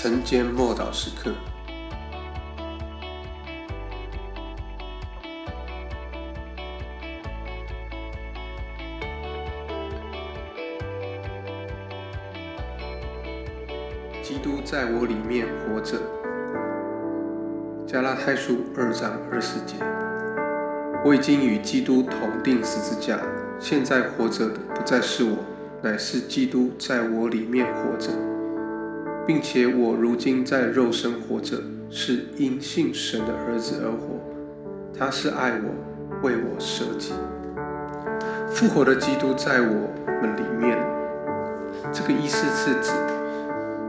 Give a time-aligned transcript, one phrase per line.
[0.00, 1.32] 晨间默祷时刻。
[14.22, 15.98] 基督在我里面活着。
[17.84, 19.74] 加拉太书二章二十节。
[21.04, 23.18] 我已经与基督同定十字架，
[23.58, 25.38] 现在活着的不再是我，
[25.82, 28.12] 乃是基督在我里面活着，
[29.28, 31.58] 并且我如今在肉身活着，
[31.90, 34.18] 是因信神的儿子而活。
[34.98, 37.12] 他是爱我，为我舍己。
[38.48, 39.90] 复活的基督在我
[40.22, 40.78] 们里面，
[41.92, 42.90] 这个意思是指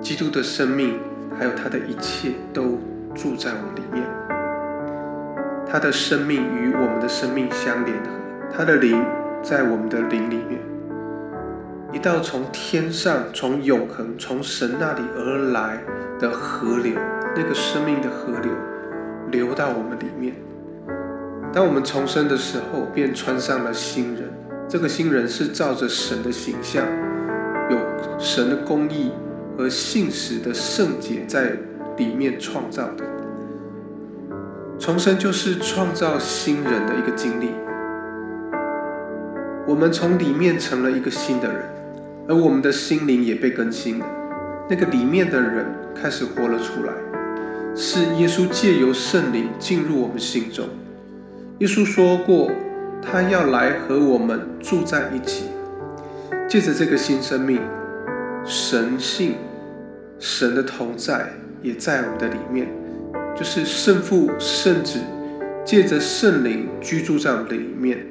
[0.00, 1.00] 基督的生命，
[1.36, 2.78] 还有他的一切都
[3.12, 4.06] 住在我里面。
[5.66, 8.10] 他的生命与我们的生命相联合，
[8.56, 9.04] 他的灵
[9.42, 10.60] 在我们的灵里面，
[11.94, 15.80] 一道从天上、从永恒、从神那里而来
[16.18, 16.92] 的河流，
[17.36, 18.50] 那个生命的河流
[19.30, 20.34] 流到我们里面。
[21.52, 24.28] 当我们重生的时候，便穿上了新人。
[24.68, 26.84] 这个新人是照着神的形象，
[27.70, 27.78] 有
[28.18, 29.12] 神的公义
[29.56, 31.56] 和信实的圣洁在
[31.96, 33.04] 里面创造的。
[34.80, 37.50] 重生就是创造新人的一个经历。
[39.64, 41.62] 我们从里面成了一个新的人，
[42.28, 44.06] 而我们的心灵也被更新了。
[44.68, 46.92] 那个里面的人开始活了出来，
[47.76, 50.66] 是耶稣借由圣灵进入我们心中。
[51.58, 52.50] 耶稣说过，
[53.02, 55.44] 他要来和我们住在一起。
[56.48, 57.60] 借着这个新生命，
[58.44, 59.34] 神性、
[60.18, 61.30] 神的同在
[61.62, 62.68] 也在我们的里面。
[63.36, 65.00] 就是圣父、圣子
[65.64, 68.06] 借着圣灵居住在我们的里面，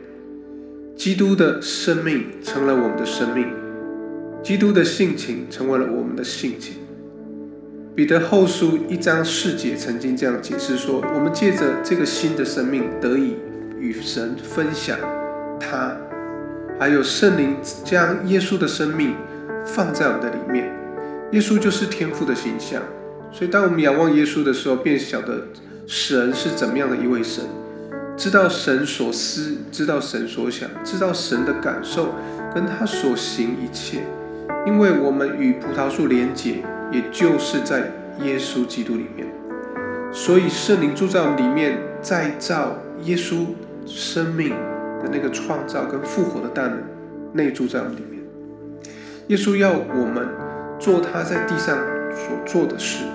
[0.96, 3.48] 基督的生命成了我们的生命，
[4.44, 6.76] 基督的性情成为了我们的性情。
[7.96, 13.36] 彼得后书一章四节曾经这样解释说：我们借着这个新的生命得以
[13.80, 14.98] 与神分享
[15.58, 15.96] 他，
[16.78, 19.16] 还有圣灵将耶稣的生命
[19.66, 20.70] 放在我们的里面，
[21.32, 22.82] 耶稣就是天父的形象。
[23.32, 25.48] 所以，当我们仰望耶稣的时候，便晓得
[25.88, 27.46] 神是怎么样的一位神，
[28.18, 32.14] 知道神所思，知道神所想，知道神的感受，
[32.54, 34.02] 跟他所行一切。
[34.66, 37.92] 因为我们与葡萄树连结，也就是在
[38.22, 39.28] 耶稣基督里面。
[40.12, 43.46] 所以，圣灵住在我们里面，再造耶稣
[43.86, 44.52] 生命
[45.02, 46.82] 的那个创造跟复活的大能，
[47.34, 48.24] 内住在我们里面。
[49.28, 50.28] 耶稣要我们
[50.80, 51.78] 做他在地上
[52.14, 53.06] 所做的事。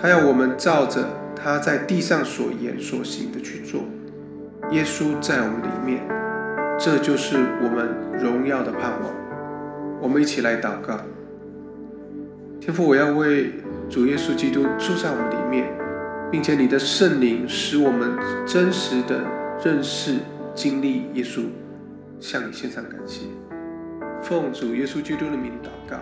[0.00, 1.04] 他要我们照着
[1.34, 3.80] 他在地上所言所行的去做。
[4.70, 6.00] 耶稣在我们里面，
[6.78, 7.88] 这就是我们
[8.22, 9.29] 荣耀的盼望。
[10.00, 10.98] 我们一起来祷告：
[12.60, 13.52] 天父，我要为
[13.88, 15.70] 主耶稣基督住在我们里面，
[16.30, 19.22] 并且你的圣灵使我们真实的
[19.64, 20.16] 认识、
[20.54, 21.42] 经历耶稣，
[22.18, 23.26] 向你献上感谢。
[24.22, 25.98] 奉主耶稣基督的名祷告。